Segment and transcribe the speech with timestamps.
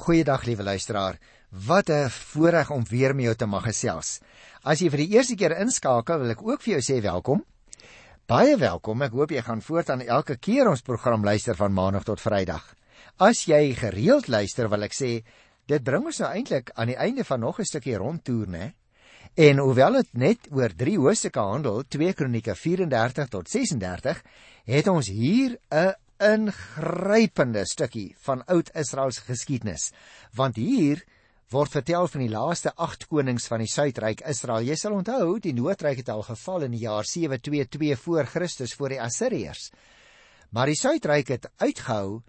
[0.00, 1.18] Goeiedag liewe luisteraar.
[1.66, 4.20] Wat 'n voorreg om weer met jou te mag gesels.
[4.62, 7.44] As jy vir die eerste keer inskakel, wil ek ook vir jou sê welkom.
[8.26, 9.02] Baie welkom.
[9.02, 12.74] Ek hoop jy gaan voortaan elke keer ons program luister van Maandag tot Vrydag.
[13.18, 15.22] As jy gereeld luister, wil ek sê
[15.66, 18.72] dit bring ons nou eintlik aan die einde van nog 'n stukkie rondtoer, né?
[19.36, 24.22] En hoewel dit net oor 3 hoofstukke handel, 2 Kronieke 34 tot 36,
[24.64, 29.90] het ons hier 'n ingrypende stukkie van Oud-Israel se geskiedenis,
[30.36, 31.02] want hier
[31.50, 34.62] word vertel van die laaste 8 konings van die Suidryk Israel.
[34.62, 38.94] Jy sal onthou, die Noordryk het al geval in die jaar 722 voor Christus voor
[38.94, 39.70] die Assiriërs.
[40.54, 42.20] Maar die Suidryk het uitgehou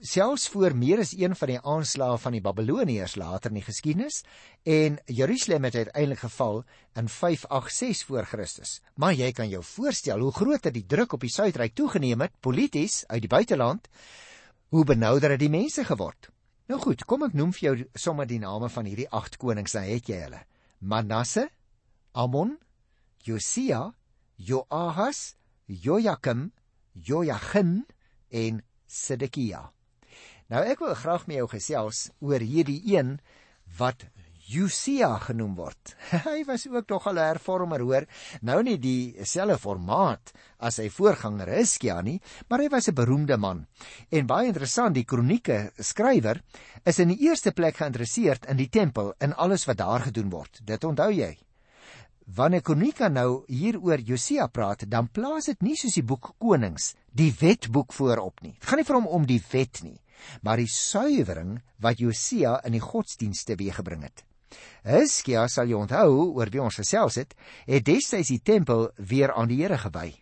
[0.00, 4.22] selfs voor meer as een van die aanslae van die Babiloniërs later in die geskiedenis
[4.64, 6.62] en Jerusalem het uiteindelik geval
[6.94, 8.80] in 586 voor Christus.
[8.94, 13.04] Maar jy kan jou voorstel hoe groot die druk op die Suidryk toegeneem het polities
[13.06, 13.88] uit die buiteland,
[14.68, 16.30] hoe benouder het die mense geword.
[16.66, 19.86] Nou goed, kom ek noem vir jou sommer die name van hierdie 8 konings, dan
[19.86, 20.42] het jy hulle.
[20.80, 21.46] Manasse,
[22.12, 22.56] Amon,
[23.22, 23.92] Josia,
[24.36, 25.36] Joahas,
[25.66, 26.50] Jojakim,
[26.92, 27.86] Jojachin
[28.30, 29.75] en Sedekia.
[30.46, 33.16] Nou ek wil graag met jou gesels oor hierdie een
[33.78, 34.04] wat
[34.46, 35.96] Josia genoem word.
[36.28, 38.04] Hy was ook tog al 'n hervormer hoor.
[38.46, 40.30] Nou nie dieselfde formaat
[40.62, 43.66] as sy voorganger Hiskia nie, maar hy was 'n beroemde man.
[44.10, 46.42] En baie interessant, die kronieke skrywer
[46.84, 50.60] is in die eerste plek geïnteresseerd in die tempel en alles wat daar gedoen word.
[50.62, 51.36] Dit onthou jy.
[52.26, 56.94] Wanneer Kronika nou hier oor Josia praat, dan plaas dit nie soos die boek Konings,
[57.10, 58.54] die wetboek voorop nie.
[58.60, 59.98] Dit gaan nie vir hom om die wet nie
[60.42, 64.24] maar die suiwering wat Josia in die godsdienste weergebring het.
[64.86, 67.34] Hiskia sal jy onthou oor wie ons gesels het,
[67.66, 70.12] het destyds die tempel weer aan die Here gewy.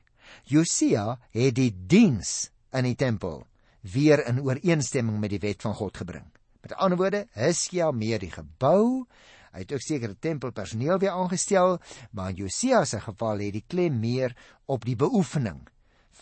[0.49, 3.45] Josia het die diens in die tempel
[3.93, 6.27] weer in ooreenstemming met die wet van God gebring.
[6.65, 9.05] Met ander woorde, Hiskia meer die gebou,
[9.53, 11.77] hy het ook sekere tempelpersoneel weer aangestel,
[12.17, 14.33] maar in Josia se geval het die klem meer
[14.67, 15.61] op die beoefening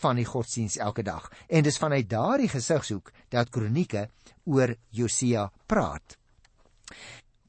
[0.03, 1.31] van die godsdiens elke dag.
[1.49, 4.09] En dis vanuit daardie gesigshoek dat kronieke
[4.45, 6.19] oor Josia praat.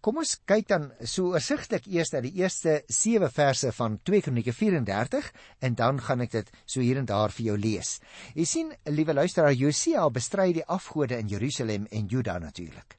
[0.03, 4.51] Kom ons kyk dan so oorsigtelik eers na die eerste 7 verse van 2 Kronieke
[4.51, 5.29] 34
[5.63, 7.93] en dan gaan ek dit so hier en daar vir jou lees.
[8.35, 12.97] Jy sien, liewe luisteraar, Josia bestry die afgode in Jerusalem en Juda natuurlik.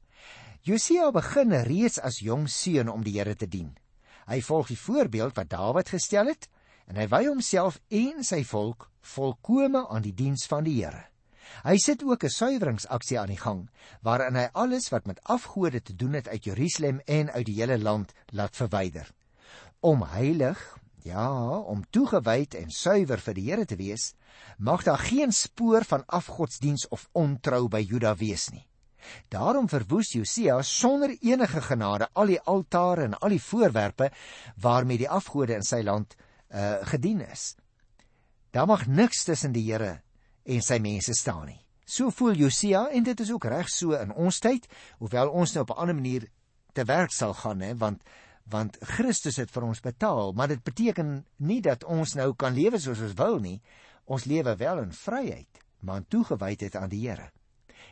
[0.65, 3.75] Josia begin reeds as jong seun om die Here te dien.
[4.25, 6.49] Hy volg die voorbeeld wat Dawid gestel het
[6.91, 11.05] en hy wy homself en sy volk volkome aan die diens van die Here.
[11.65, 13.69] Hy sit ook 'n suiweringsaksie aan die gang
[14.03, 17.79] waarin hy alles wat met afgode te doen het uit Jerusalem en uit die hele
[17.79, 19.11] land laat verwyder.
[19.81, 24.15] Om heilig, ja, om toegewyd en suiwer vir die Here te wees,
[24.59, 28.67] mag daar geen spoor van afgodsdiens of ontrou by Juda wees nie.
[29.29, 34.11] Daarom verwoes Josia sonder enige genade al die altare en al die voorwerpe
[34.57, 36.17] waarmee die afgode in sy land
[36.51, 37.55] uh, gedien is.
[38.51, 40.01] Daar mag niks tussen die Here
[40.45, 41.61] en sy mense staan nie.
[41.85, 44.67] So voel Josia en dit is ook reg so in ons tyd,
[44.99, 46.29] hoewel ons nou op 'n ander manier
[46.73, 48.03] te werk sal gaan hè, want
[48.45, 52.79] want Christus het vir ons betaal, maar dit beteken nie dat ons nou kan lewe
[52.79, 53.61] soos ons wil nie.
[54.05, 57.31] Ons lewe wel in vryheid, maar in toegewydheid aan die Here.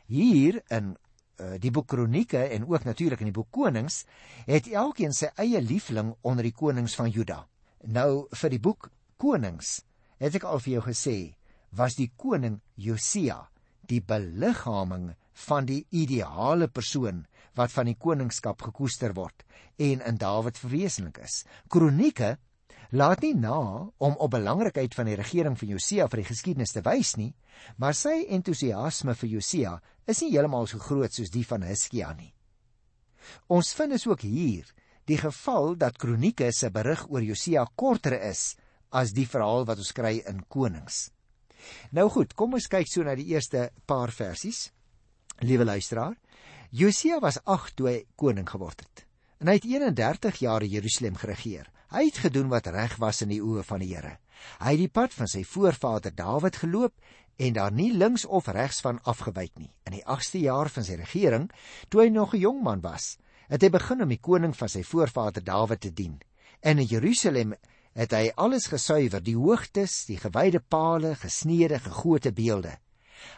[0.06, 0.96] Hier in
[1.40, 4.04] uh, die boek Kronieke en ook natuurlik in die boek Konings
[4.44, 7.46] het elkeen sy eie liefling onder die konings van Juda.
[7.82, 9.80] Nou vir die boek Konings
[10.22, 11.16] het ek al vir jou gesê,
[11.74, 13.48] was die koning Josia
[13.90, 15.12] die beliggaaming
[15.48, 17.24] van die ideale persoon
[17.58, 19.42] wat van die koningskap gekoester word
[19.82, 21.42] en in Dawid verwesenlik is.
[21.68, 22.36] Kronieke
[22.92, 26.84] laat nie na om op belangrikheid van die regering van Josia vir die geskiedenis te
[26.84, 27.32] wys nie,
[27.76, 29.74] maar sy entoesiasme vir Josia
[30.06, 32.32] is nie heeltemal so groot soos die van Hiskia nie.
[33.48, 34.68] Ons vind dus ook hier
[35.10, 38.54] die geval dat Kronieke se berig oor Josia korter is
[38.90, 41.10] as die verhaal wat ons kry in Konings.
[41.90, 44.70] Nou goed, kom ons kyk so na die eerste paar versies.
[45.42, 46.16] Liewe luisteraar,
[46.70, 49.06] Josia was 8 toe hy koning geword het.
[49.42, 51.66] En hy het 31 jaar Jerusalem geregeer.
[51.92, 54.16] Hy het gedoen wat reg was in die oë van die Here.
[54.62, 56.94] Hy het die pad van sy voorvader Dawid geloop
[57.42, 59.70] en daar nie links of regs van afgewyk nie.
[59.84, 61.50] In die 8ste jaar van sy regering,
[61.88, 63.18] toe hy nog 'n jong man was,
[63.52, 66.16] het hy begin om die koning van sy voorvader Dawid te dien.
[66.64, 67.52] En in Jerusalem
[67.92, 72.78] het hy alles gesuiwer, die hoogtes, die gewyde pale, gesneede, gegote beelde.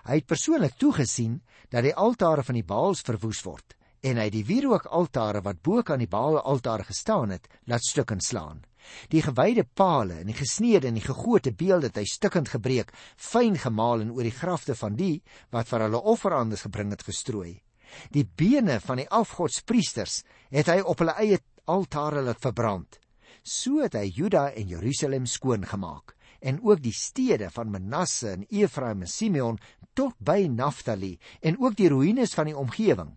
[0.07, 1.41] Hy het persoonlik toegesien
[1.73, 3.75] dat die altare van die Baals verwoes word
[4.05, 8.61] en hy die wierookaltare wat bo kan die Baal altaar gestaan het, laat stukkend slaan.
[9.09, 13.57] Die gewyde pale en die gesneede en die gegote beelde het hy stukkend gebreek, fyn
[13.57, 15.23] gemaal en oor die grafte van die
[15.57, 17.63] wat vir hulle offerandes gebring het gestrooi.
[18.11, 20.23] Die bene van die afgodspriesters
[20.55, 21.41] het hy op hulle eie
[21.71, 22.99] altare laat verbrand.
[23.43, 26.15] So het hy Juda en Jerusalem skoon gemaak
[26.45, 29.59] en ook die stede van Manasse en Efraim en Simeon
[29.97, 33.15] tot by Naftali en ook die ruïnes van die omgewing.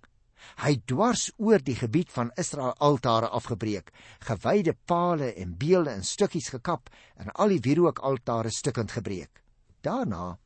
[0.64, 3.92] Hy dwars oor die gebied van Israel altare afgebreek,
[4.24, 9.44] gewyde pale en beelde in stukkies gekap en al die wierook altare stukkend gebreek.
[9.84, 10.38] Daarna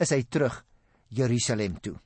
[0.00, 0.62] is hy terug
[1.12, 1.98] Jerusalem toe.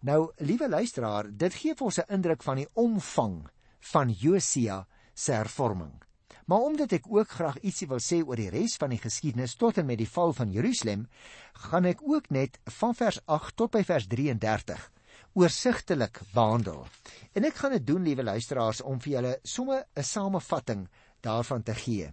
[0.00, 3.48] Nou, liewe luisteraar, dit gee vir ons 'n indruk van die omvang
[3.80, 6.02] van Josia se hervorming.
[6.46, 9.78] Maar omdat ek ook graag ietsie wil sê oor die res van die geskiedenis tot
[9.78, 11.08] en met die val van Jerusalem,
[11.52, 14.90] gaan ek ook net van vers 8 tot by vers 33
[15.34, 16.86] oorsigtelik behandel.
[17.32, 20.88] En ek gaan dit doen, liewe luisteraars, om vir julle sommer 'n samevatting
[21.20, 22.12] daarvan te gee.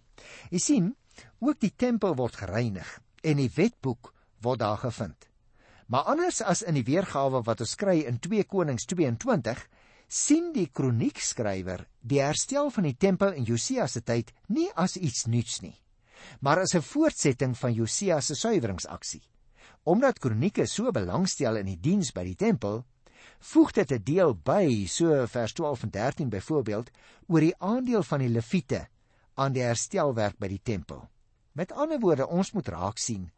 [0.49, 0.95] Jy sien,
[1.39, 5.29] ook die tempel word gereinig en die wetboek word daar gevind.
[5.85, 9.59] Maar anders as in die weergawe wat ons kry in 2 Konings 22,
[10.09, 15.25] sien die kroniekskrywer die herstel van die tempel in Josia se tyd nie as iets
[15.29, 15.75] nuuts nie,
[16.41, 19.21] maar as 'n voortsetting van Josia se suiweringsaksie.
[19.85, 22.85] Omdat kronieke so belangstel in die diens by die tempel,
[23.39, 26.91] voeg dit 'n deel by, so vers 12 en 13 byvoorbeeld,
[27.27, 28.87] oor die aandeel van die leviete
[29.35, 31.09] aan die herstelwerk by die tempel.
[31.55, 33.29] Met ander woorde, ons moet raak sien,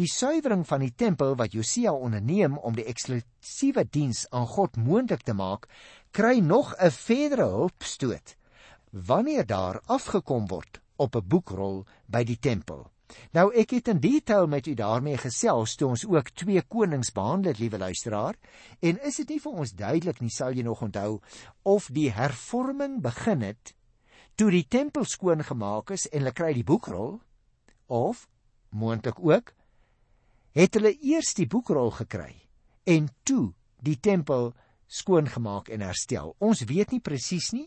[0.00, 5.26] die suiwering van die tempel wat Josia onderneem om die eksklusiewe diens aan God moontlik
[5.28, 5.66] te maak,
[6.10, 8.36] kry nog 'n verdere hulpstoot
[8.90, 12.90] wanneer daar afgekom word op 'n boekrol by die tempel.
[13.32, 17.50] Nou ek het in detail met u daarmee gesels toe ons ook twee konings behandel
[17.50, 18.34] het, liewe luisteraar,
[18.80, 21.20] en is dit nie vir ons duidelik nie, sal jy nog onthou,
[21.62, 23.74] of die hervorming begin het
[24.34, 27.20] toe die tempel skoon gemaak is en hulle kry die boekrol
[27.86, 28.26] of
[28.70, 29.52] moontlik ook
[30.56, 32.34] het hulle eers die boekrol gekry
[32.84, 33.52] en toe
[33.82, 34.52] die tempel
[34.86, 36.34] skoon gemaak en herstel.
[36.38, 37.66] Ons weet nie presies nie,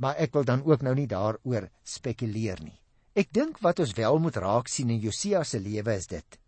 [0.00, 2.78] maar ek wil dan ook nou nie daaroor spekuleer nie.
[3.14, 6.38] Ek dink wat ons wel moet raak sien in Josia se lewe is dit.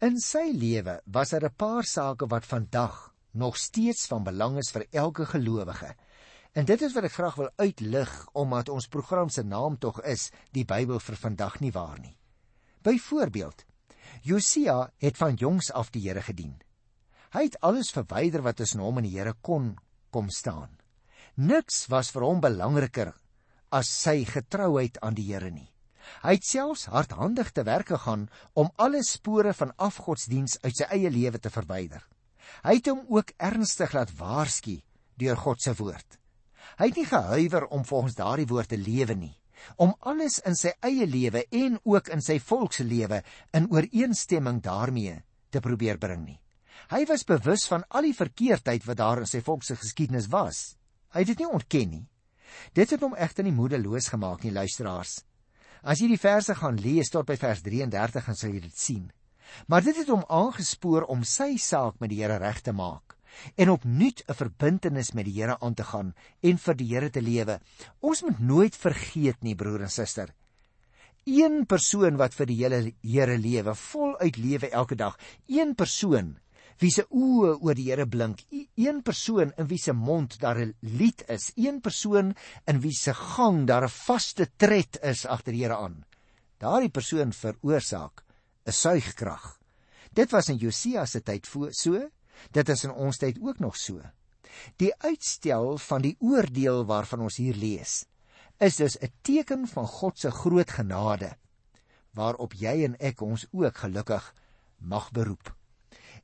[0.00, 4.70] In sy lewe was daar 'n paar sake wat vandag nog steeds van belang is
[4.70, 5.94] vir elke gelowige.
[6.52, 10.30] En dit is wat ek graag wil uitlig omdat ons program se naam tog is
[10.52, 12.17] die Bybel vir vandag nie waar nie.
[12.88, 13.64] Byvoorbeeld,
[14.22, 16.54] Josia het van jongs af die Here gedien.
[17.34, 19.74] Hy het alles verwyder wat tussen hom en die Here kon
[20.14, 20.70] kom staan.
[21.36, 23.10] Niks was vir hom belangriker
[23.76, 25.68] as sy getrouheid aan die Here nie.
[26.24, 28.24] Hy het selfs hardhandig te werk gegaan
[28.56, 32.00] om alle spore van afgodsdiens uit sy eie lewe te verwyder.
[32.64, 34.78] Hy het hom ook ernstig laat waarsku
[35.20, 36.16] deur God se woord.
[36.80, 39.34] Hy het nie gehuiwer om volgens daardie woord te lewe nie,
[39.76, 43.22] om alles in sy eie lewe en ook in sy volk se lewe
[43.56, 45.18] in ooreenstemming daarmee
[45.50, 46.38] te probeer bring nie.
[46.92, 50.78] Hy was bewus van al die verkeerdheid wat daar in sy volk se geskiedenis was.
[51.12, 52.06] Hy het dit nie ontken nie.
[52.74, 55.18] Dit het hom egter nie moedeloos gemaak nie, luisteraars.
[55.82, 59.04] As jy die verse gaan lees tot by vers 33 dan sal jy dit sien.
[59.66, 63.17] Maar dit het hom aangespoor om sy saak met die Here reg te maak
[63.56, 67.22] en opnuut 'n verbintenis met die Here aan te gaan en vir die Here te
[67.22, 67.60] lewe.
[68.00, 70.34] Ons moet nooit vergeet nie, broer en suster.
[71.24, 76.38] Een persoon wat vir die hele Here lewe, voluit lewe elke dag, een persoon
[76.78, 78.44] wie se oë oor die Here blink,
[78.78, 82.34] een persoon in wie se mond daar 'n lied is, een persoon
[82.66, 86.04] in wie se gang daar 'n vaste tred is agter die Here aan.
[86.58, 88.24] Daardie persoon veroorsaak
[88.66, 89.58] 'n suigkrag.
[90.12, 92.10] Dit was in Josia se tyd so,
[92.50, 94.00] dit is in ons tyd ook nog so.
[94.76, 98.04] Die uitstel van die oordeel waarvan ons hier lees,
[98.58, 101.36] is dus 'n teken van God se groot genade
[102.12, 104.34] waarop jy en ek ons ook gelukkig
[104.78, 105.54] mag beroep.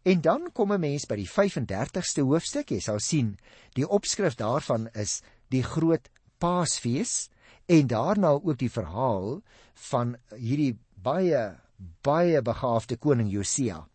[0.02, 2.70] En dan kom 'n mens by die 35ste hoofstuk.
[2.70, 3.38] Jy sal sien,
[3.72, 7.30] die opskrif daarvan is die groot Paasfees
[7.66, 9.42] en daarna ook die verhaal
[9.74, 11.56] van hierdie baie
[12.02, 13.88] baie begaafde koning Josia.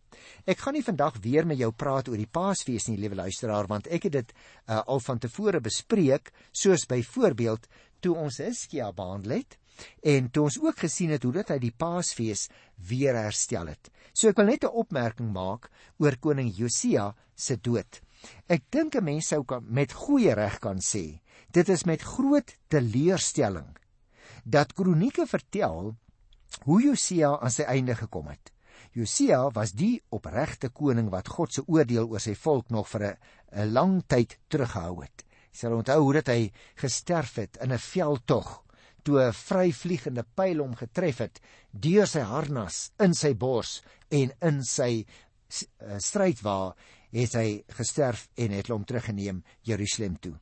[0.46, 3.86] Ek gaan nie vandag weer met jou praat oor die Paasfees nie, liewe luisteraar, want
[3.86, 7.66] ek het dit uh, al van tevore bespreek, soos byvoorbeeld
[8.00, 9.56] toe ons Hiskia behandel het
[10.04, 12.48] en toe ons ook gesien het hoe dit hy die Paasfees
[12.88, 13.88] weer herstel het.
[14.12, 18.00] So ek wil net 'n opmerking maak oor koning Josia se dood.
[18.48, 21.20] Ek dink 'n mens sou kan met goeie reg kan sê,
[21.52, 23.76] dit is met groot teleurstelling
[24.44, 25.96] dat kronieke vertel
[26.64, 28.52] hoe Josia aan sy einde gekom het.
[28.92, 33.72] Josia was die opregte koning wat God se oordeel oor sy volk nog vir 'n
[33.72, 35.24] lang tyd teruggehou het.
[35.52, 38.64] Jy sal onthou hoe dit hy gesterf het in 'n veldtog
[39.04, 43.80] toe 'n vryvliegende pyl hom getref het deur sy harnas in sy bors
[44.10, 46.74] en in sy uh, strydwa
[47.12, 50.34] het hy gesterf en het hom teruggeneem Jerusalem toe.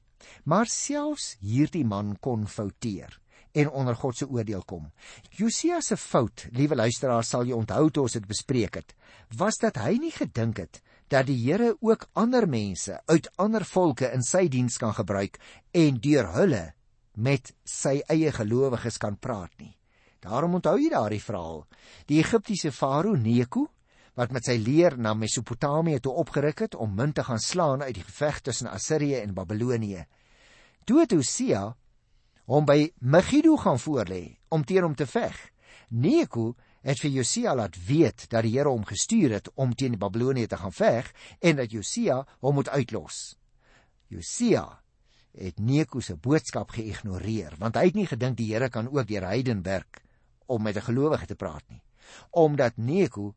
[0.44, 3.20] Maar selfs hierdie man kon fouteer
[3.52, 4.90] en onder God se oordeel kom.
[5.30, 8.94] Josia se fout, liewe luisteraars, sal jy onthou toe ons dit bespreek het,
[9.38, 14.10] was dat hy nie gedink het dat die Here ook ander mense uit ander volke
[14.12, 15.38] in sy diens kan gebruik
[15.72, 16.64] en deur hulle
[17.16, 19.72] met sy eie gelowiges kan praat nie.
[20.20, 21.64] Daarom onthou jy daardie verhaal.
[22.06, 23.66] Die Egiptiese farao Neko
[24.18, 27.94] wat met sy leer na Mesopotamië toe opgeruk het om min te gaan slaan uit
[27.94, 30.04] die geveg tussen Assirië en Babilonië.
[30.84, 31.68] Toe het Hosea
[32.48, 35.36] hom by Megiddo gaan voorlê om teen hom te veg.
[35.92, 40.00] Neko het vir Josia laat weet dat die Here hom gestuur het om teen die
[40.00, 41.10] Babilonië te gaan veg
[41.44, 43.36] en dat Josia hom moet uitlos.
[44.08, 44.64] Josia
[45.36, 49.28] het Neko se boodskap geïgnoreer want hy het nie gedink die Here kan ook deur
[49.28, 50.00] heiden werk
[50.46, 51.82] om met 'n gelowige te praat nie.
[52.30, 53.34] Omdat Neko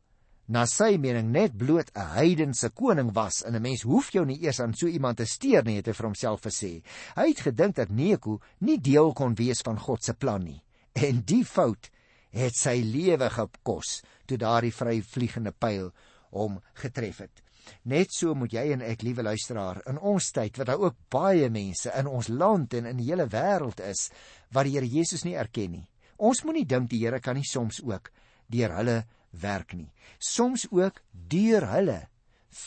[0.48, 4.42] na sy mening net bloot 'n heidense koning was en 'n mens hoef jou nie
[4.42, 6.82] eers aan so iemand te steur nie, het hy vir homself gesê.
[7.16, 10.62] Hy het gedink dat Neko nie deel kon wees van God se plan nie.
[10.92, 11.90] En die fout
[12.30, 15.92] het sy lewe gekos toe daardie vryvliegende pyl
[16.30, 17.42] hom getref het.
[17.84, 21.48] Net so moet jy en ek, liewe luisteraar, in ons tyd wat daar ook baie
[21.50, 24.08] mense in ons land en in die hele wêreld is
[24.50, 25.86] wat die Here Jesus nie erken nie.
[26.18, 28.10] Ons moenie dink die Here kan nie soms ook
[28.52, 29.02] deur hulle
[29.40, 29.90] werk nie.
[30.18, 31.98] Soms ook deur hulle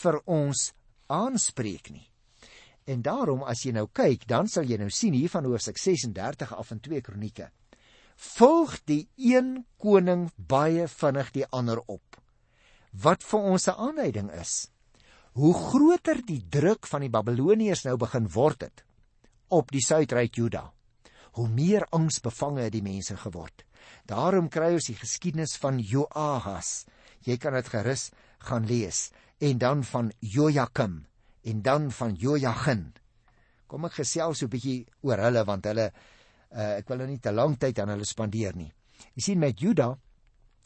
[0.02, 0.72] vir ons
[1.08, 2.08] aanspreek nie.
[2.86, 6.54] En daarom as jy nou kyk, dan sal jy nou sien hier van hoofstuk 36
[6.54, 7.50] af in 2 Kronieke.
[8.16, 12.22] Volg die een koning baie vinnig die ander op.
[12.94, 14.70] Wat vir ons 'n aanleiding is.
[15.34, 18.86] Hoe groter die druk van die Babiloniërs nou begin word het
[19.48, 20.74] op die suidryk Juda,
[21.32, 23.66] hoe meer angsbevange het die mense geword.
[24.06, 26.86] Daarom kry ons die geskiedenis van Joahas.
[27.26, 31.06] Jy kan dit gerus gaan lees en dan van Jojakim
[31.44, 32.94] en dan van Jojagin.
[33.68, 37.20] Kom ek gesels so 'n bietjie oor hulle want hulle uh, ek wil nou nie
[37.20, 38.72] te lank tyd aan hulle spandeer nie.
[39.16, 39.98] Jy sien met Juda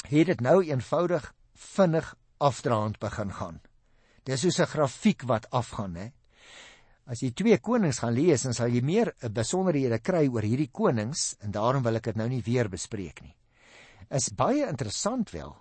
[0.08, 3.60] het dit nou eenvoudig vinnig afdraand begin gaan.
[4.24, 6.12] Dis soos 'n grafiek wat afgaan, hè.
[7.10, 11.32] As jy twee konings gaan lees, dan sal jy meer besonderhede kry oor hierdie konings
[11.42, 13.34] en daarom wil ek dit nou nie weer bespreek nie.
[14.14, 15.56] Is baie interessant wel.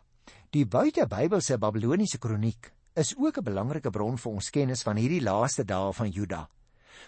[0.53, 5.65] Die buitebybelse Babiloniese kroniek is ook 'n belangrike bron vir ons kennis van hierdie laaste
[5.65, 6.49] dae van Juda.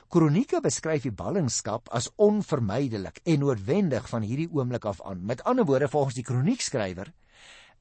[0.09, 5.25] Kronieke beskryf die ballingskap as onvermydelik en noodwendig van hierdie oomblik af aan.
[5.27, 7.13] Met ander woorde, volgens die kroniekskrywer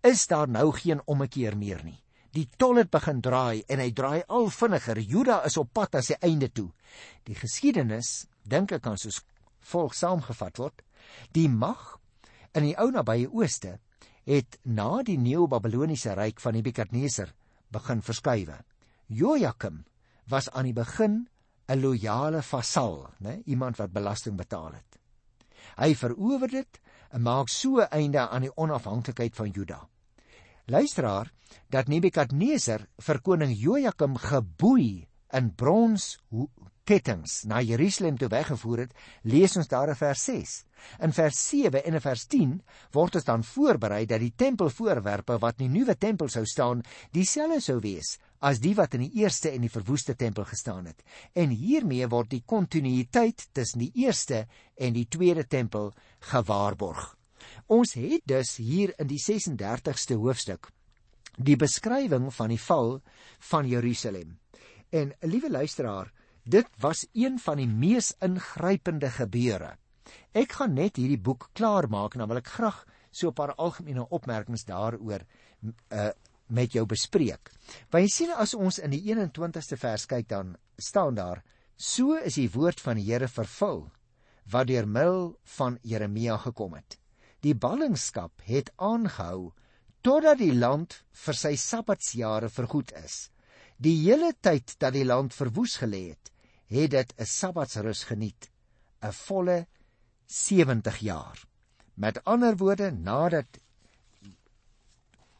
[0.02, 2.00] is daar nou geen ommekeer meer nie.
[2.36, 5.00] Die tol het begin draai en hy draai al vinniger.
[5.02, 6.70] Juda is op pad na sy einde toe.
[7.26, 9.24] Die geskiedenis, dink ek kan soos
[9.72, 10.84] volg saamgevat word.
[11.34, 11.98] Die mag
[12.54, 13.80] in die ou nabye ooste
[14.30, 17.34] het na die Neo-Babiloniese ryk van Nebukadneser
[17.74, 18.60] begin verskuiwe.
[19.10, 19.84] Jojakim
[20.30, 21.28] was aan die begin
[21.70, 25.00] 'n loyale vasal, né, iemand wat belasting betaal het.
[25.78, 26.80] Hy verower dit
[27.12, 29.88] en maak so einde aan die onafhanklikheid van Juda.
[30.70, 31.32] Luisteraar,
[31.74, 36.12] dat Nebukadneser vir koning Jojakim geboei in brons
[36.90, 38.94] kettinge na Jerusalem toe weggevoer het,
[39.26, 40.54] lees ons daar in vers 6.
[41.06, 42.56] In vers 7 en in vers 10
[42.94, 47.62] word ons dan voorberei dat die tempelvoorwerpe wat in die nuwe tempel sou staan, dieselfde
[47.66, 51.02] sou wees as die wat in die eerste en die verwoeste tempel gestaan het.
[51.34, 54.46] En hiermee word die kontinuïteit tussen die eerste
[54.78, 55.92] en die tweede tempel
[56.32, 57.19] gewaarborg.
[57.68, 60.72] Ons het dus hier in die 36ste hoofstuk
[61.40, 62.98] die beskrywing van die val
[63.52, 64.38] van Jerusalem.
[64.92, 66.12] En liewe luisteraar,
[66.44, 69.78] dit was een van die mees ingrypende gebeure.
[70.34, 73.54] Ek gaan net hierdie boek klaar maak en dan wil ek graag so 'n paar
[73.56, 75.26] algemene opmerkings daaroor
[75.90, 76.10] uh
[76.50, 77.52] met jou bespreek.
[77.92, 81.44] Want jy sien as ons in die 21ste vers kyk dan staan daar:
[81.78, 83.92] So is die woord van die Here vervul
[84.50, 86.98] wat deur middel van Jeremia gekom het.
[87.46, 89.54] Die ballingskap het aangehou
[90.04, 93.30] totdat die land vir sy sabbatsjare vergoed is.
[93.80, 96.32] Die hele tyd dat die land verwoes gelê het,
[96.68, 98.50] het dit 'n sabbatsrus geniet,
[99.02, 99.68] 'n volle
[100.28, 101.40] 70 jaar.
[101.96, 103.60] Met ander woorde, nadat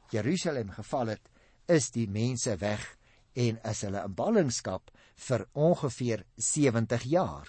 [0.10, 1.30] Jerusalem geval het,
[1.68, 2.98] is die mense weg
[3.34, 7.48] en is hulle in ballingskap vir ongeveer 70 jaar.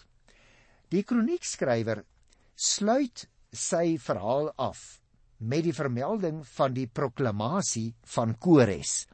[0.88, 2.04] Die kroniekskrywer
[2.54, 5.00] sluit sy verhaal af
[5.40, 9.07] met die vermelding van die proklamasie van Kores.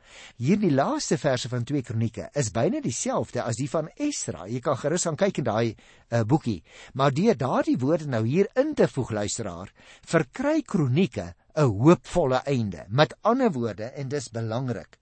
[0.42, 4.48] Hier die laaste verse van 2 Kronieke is byna dieselfde as die van Esra.
[4.50, 6.62] Jy kan gerus aan kyk in daai uh, boekie.
[6.98, 9.70] Maar deur daardie woorde nou hier in te voeg luisteraar,
[10.02, 12.84] verkry Kronieke 'n hoopvolle einde.
[12.88, 14.98] Met ander woorde en dis belangrik.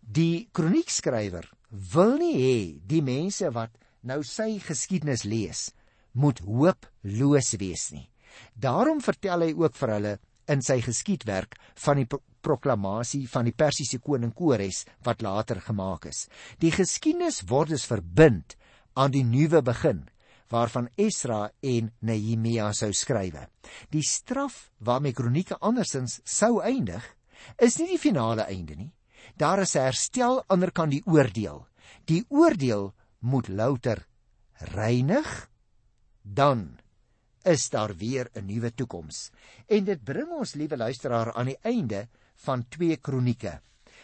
[0.00, 1.50] Die kroniekskrywer
[1.92, 3.70] wil nie hê die mense wat
[4.02, 5.70] nou sy geskiedenis lees
[6.12, 8.08] moet hooploos wees nie.
[8.54, 10.18] Daarom vertel hy ook vir hulle
[10.50, 12.08] in sy geskiedwerk van die
[12.42, 16.26] proklamasie van die Persiese koning Kores wat later gemaak is.
[16.58, 18.56] Die geskiedenis word dus verbind
[18.98, 20.08] aan die nuwe begin
[20.50, 23.46] waarvan Esra en Nehemia sou skrywe.
[23.94, 27.04] Die straf waarmee kronieke andersins sou eindig,
[27.62, 28.90] is nie die finale einde nie.
[29.38, 31.62] Daar is herstel ander kan die oordeel.
[32.10, 34.02] Die oordeel moet louter
[34.74, 35.28] reinig
[36.22, 36.79] dan
[37.44, 39.30] is daar weer 'n nuwe toekoms.
[39.66, 43.60] En dit bring ons, liewe luisteraar, aan die einde van 2 Kronieke.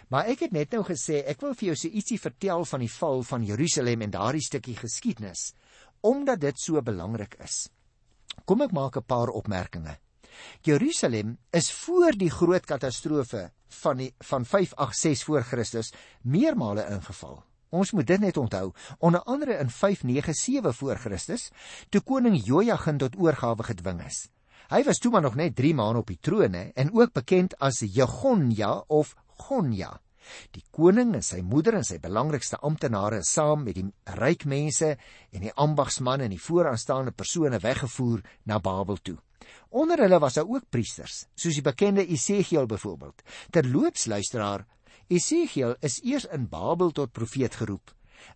[0.09, 2.93] Maar ek het net nou gesê ek wil vir jou so ietsie vertel van die
[2.93, 5.53] val van Jerusalem en daardie stukkie geskiedenis
[6.07, 7.69] omdat dit so belangrik is.
[8.45, 9.99] Kom ek maak 'n paar opmerkings.
[10.63, 13.51] Jerusalem is voor die groot katastrofe
[13.83, 17.43] van die van 586 voor Christus meermale ingeval.
[17.77, 21.51] Ons moet dit net onthou, onder andere in 597 voor Christus,
[21.93, 24.27] toe koning Jojagin tot oorgawe gedwing is.
[24.73, 27.55] Hy was toe maar nog net 3 maande op die troon hè en ook bekend
[27.63, 29.15] as Jegonja of
[29.47, 29.93] Gonja.
[30.57, 33.87] Die koning en sy moeder en sy belangrikste amptenare saam met die
[34.19, 39.19] ryk mense en die ambagsmanne en die vooraanstaande persone weggevoer na Babel toe.
[39.71, 43.23] Onder hulle was daar ook priesters, soos die bekende Esegiel byvoorbeeld.
[43.55, 44.67] Terloops luisteraar,
[45.09, 47.93] Esegiel is eers in Babel tot profeet geroep.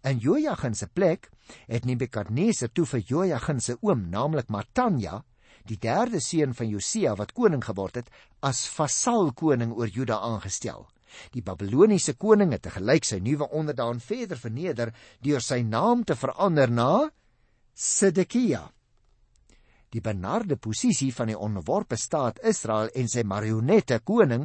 [0.07, 1.27] In Jojagin se plek
[1.67, 5.25] het Nebukadneser toe vir Jojagin se oom, naamlik Matanja,
[5.67, 8.11] die derde seun van Josia wat koning geword het,
[8.47, 10.87] as vasal koning oor Juda aangestel.
[11.35, 14.95] Die Babiloniese koning het te gelyk sy nuwe onderdaan verder verneder
[15.27, 17.11] deur sy naam te verander na
[17.75, 18.69] Sedekia.
[19.91, 24.45] Die benarde posisie van die onderworpe staat Israel en sy marionette koning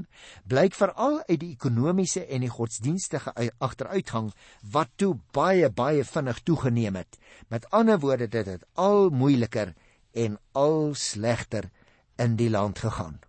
[0.49, 4.31] blyk veral uit die ekonomiese en die godsdienstige agteruitgang
[4.73, 7.19] wat toe baie baie vinnig toegeneem het.
[7.53, 9.75] Met ander woorde dit het al moeiliker
[10.17, 11.69] en al slegter
[12.17, 13.19] in die land gegaan.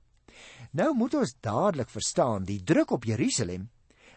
[0.72, 3.68] Nou moet ons dadelik verstaan, die druk op Jerusalem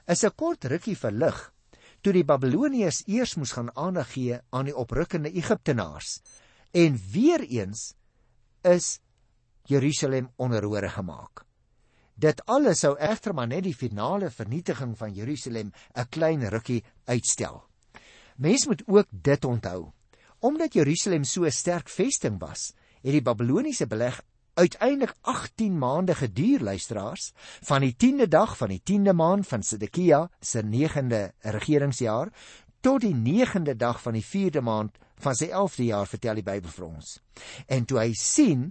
[0.08, 1.52] is 'n kort rukkie verlig
[2.02, 6.22] toe die Babiloniërs eers moes gaan aandag gee aan die oprukkende Egiptenaars.
[6.72, 7.94] En weer eens
[8.64, 9.00] is
[9.66, 11.46] Jerusalem onderhore gemaak.
[12.20, 17.64] Dit alles sou egter maar net die finale vernietiging van Jerusalem 'n klein rukkie uitstel.
[18.36, 19.92] Mens moet ook dit onthou.
[20.40, 24.22] Omdat Jerusalem so 'n sterk vesting was, het die Babiloniese beleg
[24.54, 30.30] uiteindelik 18 maande geduur luisteraars van die 10de dag van die 10de maand van Sedekia
[30.40, 32.32] se 9de regeringsjaar
[32.82, 36.72] tot die 9de dag van die 4de maand van sy 11de jaar vertel die Bybel
[36.72, 37.18] vir ons.
[37.68, 38.70] En toe hy sien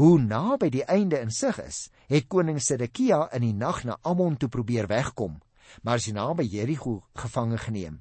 [0.00, 4.38] hoe naby die einde in sig is, het koning Sedekia in die nag na Ammon
[4.38, 5.40] toe probeer wegkom,
[5.82, 8.00] maar is naby Jerigo gevange geneem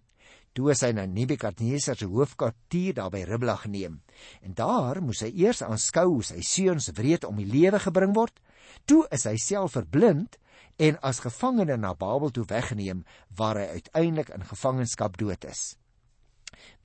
[0.60, 4.00] toe is hy na Nebukadneser se hoofkwartier daar by Ribla geneem.
[4.44, 8.36] En daar moes hy eers aanskou hoe sy seuns wreed om die lewe gebring word.
[8.90, 10.36] Toe is hy self verblind
[10.80, 13.04] en as gevangene na Babel toe weggeneem
[13.36, 15.76] waar hy uiteindelik in gevangenskap dood is.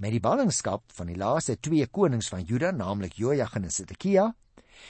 [0.03, 4.27] Met die ballingskap van die laaste twee konings van Juda, naamlik Jojagin en Sedekia,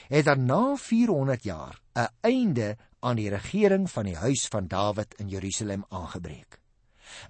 [0.09, 5.13] het daar na 400 jaar 'n einde aan die regering van die huis van Dawid
[5.21, 6.59] in Jerusalem aangebreek.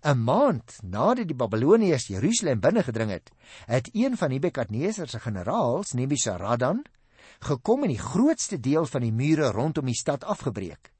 [0.01, 3.31] 'n Maand nadat die Babiloniërs Jerusalem binnengedring het,
[3.65, 6.85] het een van Nebukadneser se generaals, Nebuzaradan,
[7.39, 10.94] gekom en die grootste deel van die mure rondom die stad afgebreek.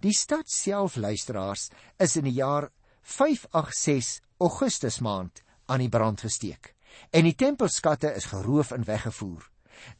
[0.00, 1.68] Die stad self, luisteraars,
[1.98, 2.70] is in die jaar
[3.02, 6.74] 586 Augustus maand aan die brand gesteek
[7.10, 9.48] en die tempelskatte is geroof en weggevoer.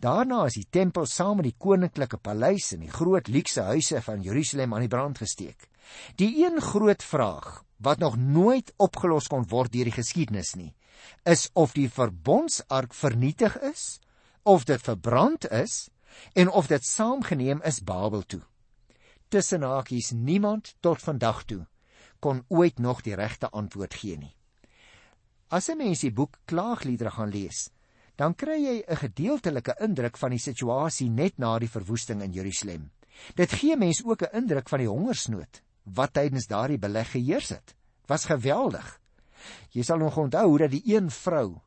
[0.03, 4.23] Daarna is die tempel saam met die koninklike paleis en die groot luukse huise van
[4.23, 5.68] Jerusalem aan die brand gesteek.
[6.21, 10.71] Die een groot vraag wat nog nooit opgelos kon word deur die geskiedenis nie,
[11.27, 13.99] is of die verbondsark vernietig is,
[14.42, 15.88] of dit verbrand is
[16.38, 18.42] en of dit saamgeneem is Babel toe.
[19.33, 21.62] Tussen hakies niemand tot vandag toe
[22.21, 24.35] kon ooit nog die regte antwoord gee nie.
[25.49, 27.71] As 'n mens die boek Klaagliedere gaan lees,
[28.16, 32.90] dan kry jy 'n gedeeltelike indruk van die situasie net na die verwoesting in Jerusalem.
[33.35, 37.75] Dit gee mens ook 'n indruk van die hongersnood wat tydens daardie beleg geheers het.
[38.07, 39.01] Was geweldig.
[39.71, 41.61] Jy sal nog onthou hoe dat die een vrou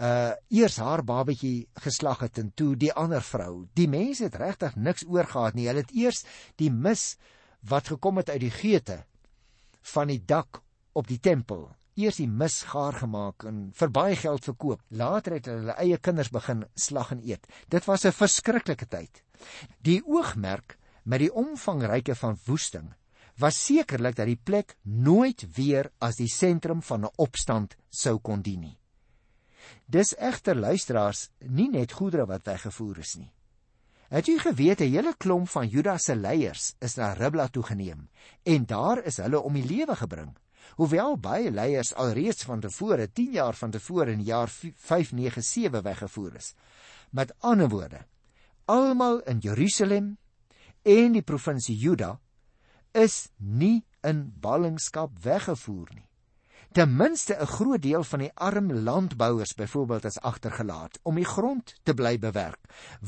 [0.00, 3.66] uh eers haar babatjie geslag het en toe die ander vrou.
[3.74, 5.68] Die mense het regtig niks oorgehad nie.
[5.68, 6.24] Hulle het eers
[6.56, 7.16] die mis
[7.68, 9.04] wat gekom het uit die geete
[9.94, 11.68] van die dak op die tempel.
[11.94, 14.80] Eers die mis gaar gemaak en vir baie geld verkoop.
[14.88, 17.46] Later het hulle eie kinders begin slag en eet.
[17.68, 19.22] Dit was 'n verskriklike tyd.
[19.82, 22.94] Die oogmerk met die omvangryke van woesting
[23.38, 28.42] was sekerlik dat die plek nooit weer as die sentrum van 'n opstand sou kon
[28.42, 28.78] dien nie.
[29.86, 33.30] Dis egter luisteraars nie net goedere wat weggevoer is nie.
[34.12, 38.08] Het jy geweet 'n hele klomp van Juda se leiers is na Ribla toe geneem
[38.42, 40.36] en daar is hulle om die lewe gebring.
[40.76, 46.34] Hoewel baie leiers alreeds van tevore 10 jaar van tevore in die jaar 597 weggevoer
[46.34, 46.54] is.
[47.10, 48.06] Met ander woorde,
[48.64, 50.18] almal in Jerusalem
[50.82, 52.20] en die provinsie Juda
[52.92, 56.06] is nie in ballingskap weggevoer nie.
[56.72, 61.74] Ten minste 'n groot deel van die arm landbouers byvoorbeeld is agtergelaat om die grond
[61.82, 62.60] te bly bewerk,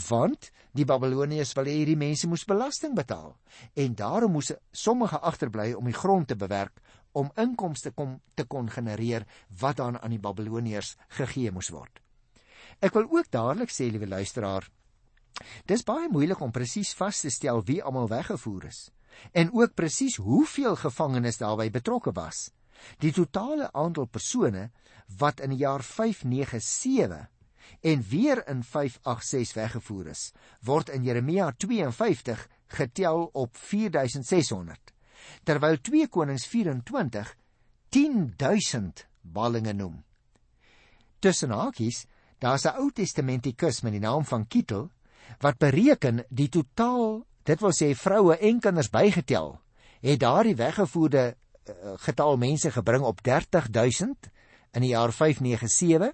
[0.08, 3.36] want die Babiloniërs wil hê hierdie mense moes belasting betaal
[3.74, 6.80] en daarom moes sommige agterbly om die grond te bewerk
[7.12, 9.24] om inkomste kom te kon genereer
[9.60, 12.00] wat dan aan die Babiloniërs gegee moes word.
[12.80, 14.68] Ek wil ook dadelik sê, liewe luisteraar,
[15.64, 18.90] dis baie moeilik om presies vas te stel wie almal weggevoer is
[19.32, 22.50] en ook presies hoeveel gevangenes daarbey betrokke was.
[22.98, 24.70] Die totale aantal persone
[25.18, 27.28] wat in die jaar 597
[27.80, 30.32] en weer in 586 weggevoer is,
[30.64, 34.92] word in Jeremia 52 getel op 4600,
[35.44, 37.34] terwyl 2 Konings 24
[37.94, 40.02] 10000 ballinge noem.
[41.18, 42.06] Tussen hakies,
[42.38, 44.90] daar's 'n Ou Testamentikus met die naam van Kittel
[45.40, 49.58] wat bereken die totaal dit wil sê vroue en kinders bygetel,
[50.00, 51.36] het daardie weggevoerde
[51.96, 54.30] getal mense gebring op 30000
[54.72, 56.12] in die jaar 597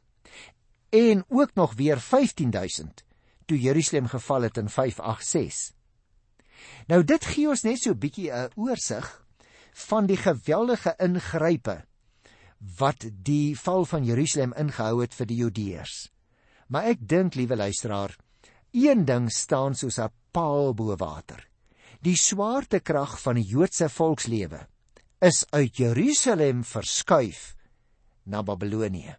[0.90, 3.04] en ook nog weer 15000
[3.46, 5.74] toe Jerusalem geval het in 586.
[6.86, 9.26] Nou dit gee ons net so 'n bietjie 'n oorsig
[9.72, 11.84] van die geweldige ingrype
[12.78, 16.10] wat die val van Jerusalem ingehou het vir die Judeërs.
[16.68, 18.16] Maar ek dink, liewe luisteraar,
[18.70, 21.48] een ding staan soos 'n paal bo water.
[22.00, 24.68] Die swaartekrag van die Joodse volkslewe
[25.20, 27.52] is uit Jerusalem verskuif
[28.24, 29.16] na Babilonië.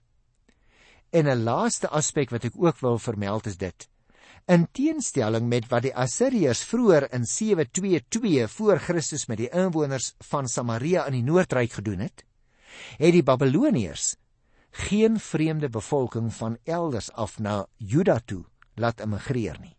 [1.10, 3.90] En 'n laaste aspek wat ek ook wil vermeld is dit.
[4.48, 10.48] In teenstelling met wat die Assiriërs vroeër in 722 voor Christus met die inwoners van
[10.48, 12.26] Samaria in die Noordryk gedoen het,
[12.98, 14.16] het die Babiloniërs
[14.72, 18.44] geen vreemde bevolking van elders af na Juda toe
[18.76, 19.78] laat immigreer nie.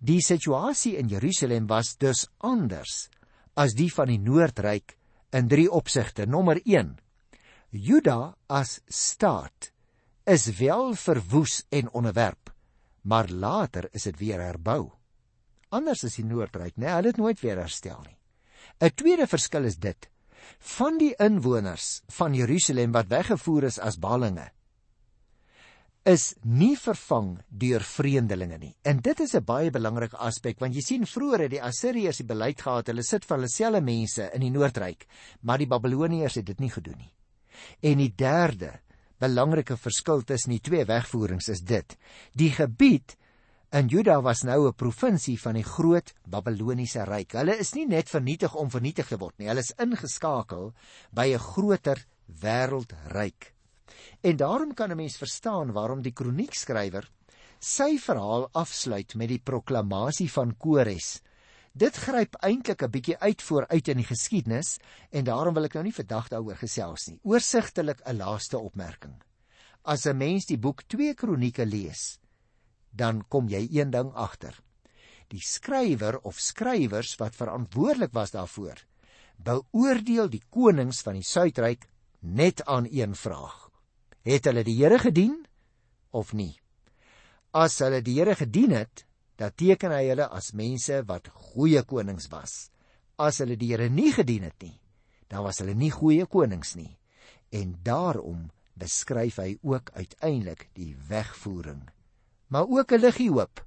[0.00, 3.08] Die situasie in Jerusalem was dus anders
[3.54, 4.96] as die van die Noordryk
[5.36, 6.26] in drie opsigte.
[6.26, 6.96] Nommer 1.
[7.76, 9.70] Juda as staat
[10.26, 12.50] is wel verwoes en onderwerp,
[13.02, 14.90] maar later is dit weer herbou.
[15.68, 18.16] Anders is die Noordryk, nee, hulle het nooit weer herstel nie.
[18.80, 20.08] 'n Tweede verskil is dit:
[20.58, 24.50] van die inwoners van Jerusalem wat weggevoer is as ballinge,
[26.06, 28.72] is nie vervang deur vreemdelinge nie.
[28.86, 32.26] En dit is 'n baie belangrike aspek want jy sien vroeër het die Assiriërs die
[32.26, 35.06] beleid gehad, hulle sit vir hulle selfe mense in die Noordryk,
[35.42, 37.12] maar die Babiloniërs het dit nie gedoen nie.
[37.82, 38.80] En die derde
[39.18, 41.96] belangrike verskil tussen die twee wegvoerings is dit:
[42.34, 43.16] die gebied
[43.72, 47.32] in Juda was nou 'n provinsie van die groot Babiloniese ryk.
[47.32, 50.72] Hulle is nie net vernietig om vernietig te word nie, hulle is ingeskakel
[51.10, 53.55] by 'n groter wêreldryk.
[54.20, 57.10] En daarom kan 'n mens verstaan waarom die kroniekskrywer
[57.58, 61.20] sy verhaal afsluit met die proklamasie van Kores.
[61.76, 64.78] Dit gryp eintlik 'n bietjie uit vooruit in die geskiedenis
[65.10, 67.20] en daarom wil ek nou nie vandag daaroor gesels nie.
[67.22, 69.22] Oorsigtelik 'n laaste opmerking.
[69.84, 72.18] As 'n mens die boek 2 Kronieke lees,
[72.90, 74.58] dan kom jy een ding agter.
[75.28, 78.76] Die skrywer of skrywers wat verantwoordelik was daarvoor,
[79.36, 81.86] beoordeel die konings van die Suidryk
[82.20, 83.65] net aan een vraag
[84.26, 85.38] het hulle die Here gedien
[86.10, 86.56] of nie?
[87.54, 89.04] As hulle die Here gedien het,
[89.38, 92.70] dan teken hy hulle as mense wat goeie konings was.
[93.16, 94.74] As hulle die Here nie gedien het nie,
[95.30, 96.96] dan was hulle nie goeie konings nie.
[97.54, 101.86] En daarom beskryf hy ook uiteindelik die wegvoering.
[102.48, 103.64] Maar ook 'n liggie hoop.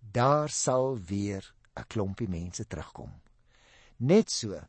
[0.00, 1.42] Daar sal weer
[1.76, 3.10] 'n klompie mense terugkom.
[3.98, 4.60] Net so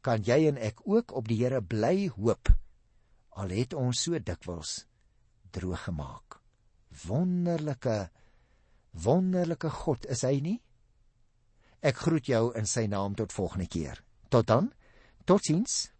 [0.00, 2.48] kan jy en ek ook op die Here bly hoop
[3.36, 4.86] al het ons so dikwels
[5.52, 6.38] droog gemaak.
[7.06, 7.96] Wonderlike
[8.96, 10.56] wonderlike God is hy nie?
[11.84, 14.00] Ek groet jou in sy naam tot volgende keer.
[14.32, 14.70] Tot dan.
[15.28, 15.90] Totsiens.